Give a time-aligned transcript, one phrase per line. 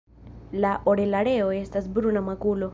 [0.63, 2.69] La orelareo estas bruna makulo.